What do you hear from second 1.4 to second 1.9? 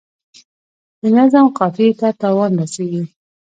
قافیې